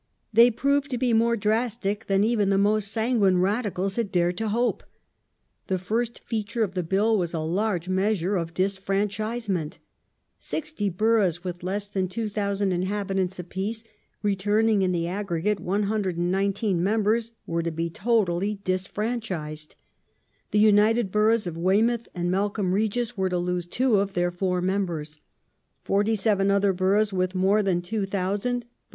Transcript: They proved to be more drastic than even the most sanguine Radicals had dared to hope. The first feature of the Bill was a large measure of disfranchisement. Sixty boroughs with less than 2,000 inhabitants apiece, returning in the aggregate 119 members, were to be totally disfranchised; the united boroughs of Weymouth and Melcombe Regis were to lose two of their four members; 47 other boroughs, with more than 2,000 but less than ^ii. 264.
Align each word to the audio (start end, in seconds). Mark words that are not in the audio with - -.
They 0.33 0.49
proved 0.49 0.89
to 0.89 0.97
be 0.97 1.13
more 1.13 1.37
drastic 1.37 2.07
than 2.07 2.23
even 2.23 2.49
the 2.49 2.57
most 2.57 2.91
sanguine 2.91 3.37
Radicals 3.37 3.97
had 3.97 4.11
dared 4.11 4.35
to 4.39 4.49
hope. 4.49 4.81
The 5.67 5.77
first 5.77 6.23
feature 6.23 6.63
of 6.63 6.73
the 6.73 6.81
Bill 6.81 7.15
was 7.15 7.35
a 7.35 7.39
large 7.41 7.87
measure 7.87 8.35
of 8.35 8.55
disfranchisement. 8.55 9.77
Sixty 10.39 10.89
boroughs 10.89 11.43
with 11.43 11.61
less 11.61 11.87
than 11.87 12.07
2,000 12.07 12.71
inhabitants 12.71 13.37
apiece, 13.37 13.83
returning 14.23 14.81
in 14.81 14.91
the 14.91 15.05
aggregate 15.05 15.59
119 15.59 16.83
members, 16.83 17.33
were 17.45 17.61
to 17.61 17.69
be 17.69 17.91
totally 17.91 18.55
disfranchised; 18.63 19.75
the 20.49 20.57
united 20.57 21.11
boroughs 21.11 21.45
of 21.45 21.59
Weymouth 21.59 22.07
and 22.15 22.31
Melcombe 22.31 22.73
Regis 22.73 23.15
were 23.15 23.29
to 23.29 23.37
lose 23.37 23.67
two 23.67 23.99
of 23.99 24.13
their 24.13 24.31
four 24.31 24.61
members; 24.63 25.19
47 25.83 26.49
other 26.49 26.73
boroughs, 26.73 27.13
with 27.13 27.35
more 27.35 27.61
than 27.61 27.83
2,000 27.83 28.11
but 28.11 28.13
less 28.15 28.43
than 28.43 28.49
^ii. 28.61 28.61
264. 28.63 28.71